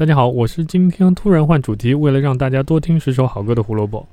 [0.00, 4.08] 大家好，我是今天突然换主题，为了让大家多听十首好歌的胡萝卜。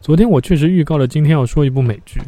[0.00, 2.20] 昨天我确实预告了今天要说一部美剧，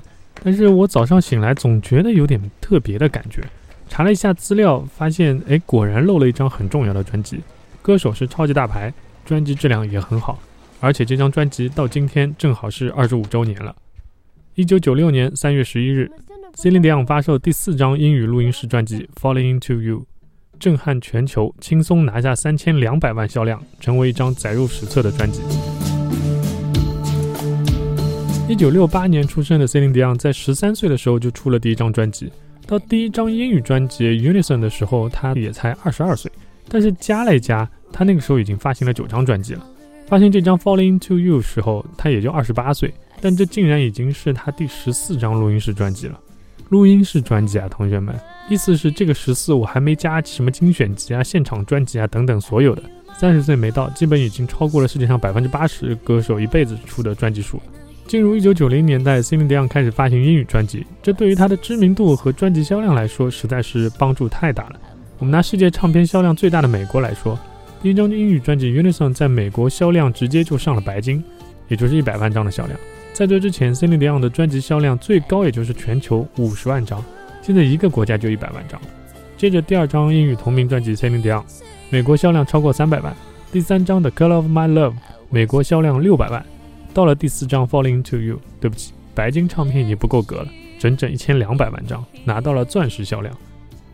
[0.43, 3.45] 但是我早上醒来总觉得有点特别的感觉。
[3.89, 7.39] 查了一下资料，发现哎，果然漏了一张很重要的专辑，
[7.81, 8.93] 歌手是超级大牌，
[9.25, 10.41] 专辑质量也很好，
[10.81, 13.73] 而且这张专辑到今天正好是二十五周年了。
[14.57, 16.11] 一九九六年三月十一日
[16.57, 20.01] ，Celine Dion 发售第四张英语录音室专辑《Falling Into You》。
[20.59, 25.41] 震撼全球，轻松拿下三千两百万销量，成为一张载入史册的专辑。
[28.49, 32.31] 一九六八年出生的 Celine Dion 在十三岁的时候就出了第一张专辑，
[32.67, 36.31] 到第一张英语专辑《Unison》的时候，他也才二十二岁。
[36.69, 39.67] 但是加了一加，他那个时候已经发行了九张专辑了。
[40.07, 46.21] 发行这张《Falling Into You》时候，他也就二十八岁，但这竟然已经是他第十四张录音室专辑了。
[46.69, 48.15] 录音室专辑啊，同学们。
[48.49, 52.83] 意思是这个十四我还没加什么精选集啊、现场专辑啊等等所有的，
[53.19, 57.61] 三十岁没到，基本已经超过了世界上百分之八十歌手一辈子出的专辑数。
[58.07, 64.81] 进入一九九零年代，Celine Dion 开始发行英语专辑，这对于他的知名度和专辑销量来说，实在是帮助太大了。
[65.19, 67.37] 我们拿世界唱片销量最大的美国来说，
[67.83, 71.25] 第一张英语专辑《Unison》在美国销量直接就上了白金，
[71.67, 72.79] 也就是一百万张的销量。
[73.17, 77.03] 在这之前，Celine Dion 的专辑销量最高也就是全球五十万张。
[77.41, 78.79] 现在一个国家就一百万张。
[79.39, 81.41] 接着第二张英语同名专辑《Celine Dion》，
[81.89, 83.17] 美国销量超过三百万。
[83.51, 84.91] 第三张的《Color of My Love》，
[85.31, 86.45] 美国销量六百万。
[86.93, 93.35] 到了第四张《Falling Into You》，对不起，白金唱片已经不够格了，整整一千两百万张，拿到了钻石销量。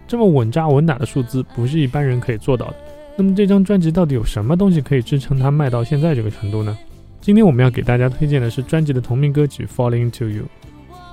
[0.09, 2.77] 这么稳扎稳打的数字，不是一般人可以做到的。
[3.17, 6.77] 那么这张专辑到底有什么东西可以支撑它卖到现在这个程度呢？
[7.23, 10.43] 今天我们要给大家推荐的是专辑的同名歌曲《Falling Into You》。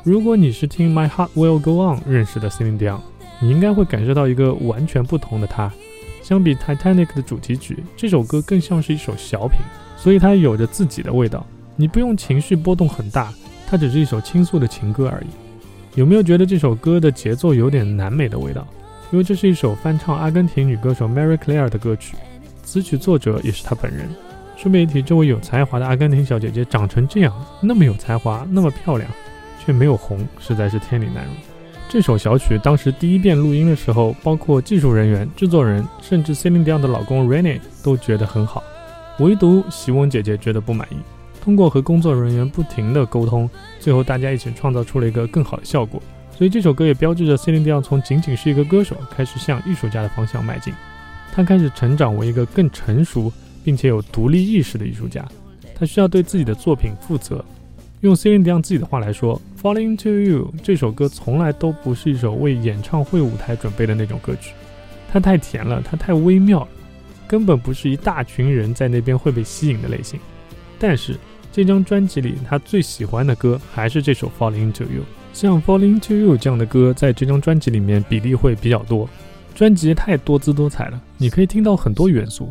[0.04, 3.00] 如果你是听《My Heart Will Go On》认识的 Celine Dion，
[3.40, 5.72] 你应该会感受到一个完全不同的她。
[6.24, 9.60] 相比《Titanic》的主题曲，这首歌更像是一首小品，
[9.98, 11.46] 所以它有着自己的味道。
[11.76, 13.32] 你不用情绪波动很大，
[13.68, 15.28] 它只是一首倾诉的情歌而已。
[15.94, 18.68] 有没有觉得这首歌的节奏有点南美的味道？
[19.12, 22.16] 因为这是一首翻唱阿根廷女歌手 Mary Claire 的歌曲，
[22.64, 24.10] 词曲作者也是她本人。
[24.62, 29.10] 顺便一提，这位有才华的阿根廷小姐姐长成这样，那么有才华，那么漂亮。
[29.62, 31.34] 却没有红，实在是天理难容。
[31.88, 38.64] 这首小曲当时第一遍录音的时候，包括技术人员、制作人，甚至 Celine Dion 的老公 Rene 都觉得很好，
[39.20, 40.96] 唯独席翁姐姐觉得不满意。
[41.42, 43.50] 通过和工作人员不停的沟通，
[43.80, 46.02] 最后大家一起创造出了一个更好的效果。
[46.36, 50.74] 所以这首歌也标志着 Celine Dion 从仅仅是一个歌手，开始向艺术家的方向迈进。
[51.32, 53.32] 他开始成长为一个更成熟
[53.70, 55.24] 并且有独立意识的艺术家。
[55.76, 57.46] 他需要对自己的作品负责。
[58.02, 64.56] 用 Celine Dion 自己的话来说，《Falling to You》这首歌从来都不是一首为演唱会舞台准备的那种歌曲，
[65.12, 66.68] 它太甜了，它太微妙了，
[67.28, 70.20] 根本不是一大群人在那边会被吸引的类型。
[70.80, 71.16] 但是
[71.52, 75.02] 这张专辑里，他最喜欢的歌还是这首《Falling to You》。
[75.32, 79.08] 像《Falling to You》这样的歌，在这张专辑里面比例会比较多。
[79.54, 82.50] 专辑太多姿多彩了，你可以听到很多元素，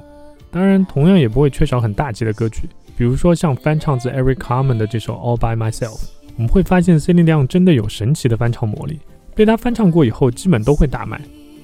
[0.51, 2.69] 当然同样也不会缺少很大气的歌曲。
[2.97, 8.99] 比如说像翻唱自 Eric Carmen 的这首 All by Myself，我们会发现 Celine Dion 真的有神奇的翻唱魔力，
[9.35, 11.21] 被他翻唱过以后，基本都会大卖。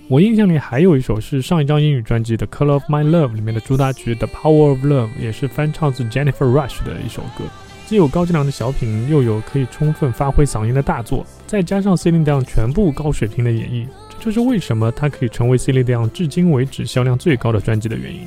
[0.06, 7.44] 我印象里还有一首是上一张英语专辑的 Color of My Love 里面的主打曲 The Power of Love，也是翻唱自 Jennifer Rush 的一首歌，
[7.86, 13.88] 既有高质量的小品，又有可以充分发挥嗓音的大作，再加上 Celine Dion 全部高水平的演绎，
[14.20, 18.20] 这就是为什么它可以成为 Celine Dion 至今为止销量最高的专辑的原因。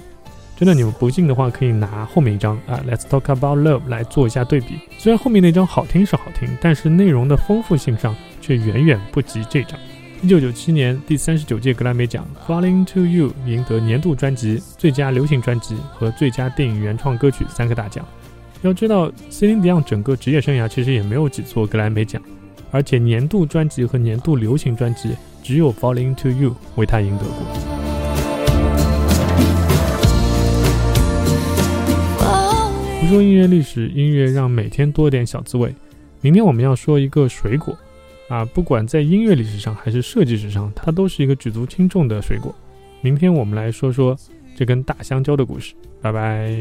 [0.59, 4.79] 真的，你们不信的话，可以拿后面一张啊，Let's Talk About Love 来做一下对比。
[4.97, 9.79] 虽然后面那张好听是好听，但是内容的丰富性上却远远不及这张。
[10.23, 18.03] 一九九七年第三十九届格莱美奖《Falling to You》赢得年度专辑、最佳流行专辑和最佳电影原创歌曲三个大奖。
[18.63, 22.19] 要知道，Celine Dion 整个职业生涯其实也没有几座格莱美奖，
[22.71, 27.76] 而且年度专辑和年度流行专辑只有《Falling to You》为他赢得过。
[33.07, 35.73] 说音乐历史，音乐让每天多点小滋味。
[36.19, 37.77] 明天我们要说一个水果，
[38.27, 42.53] 啊，不管在音乐历史上还是设计史上，它都是一个举足轻重的水果。
[42.99, 44.13] 明天我们来说说
[44.57, 45.73] 这根大香蕉的故事。
[46.01, 46.53] 拜拜。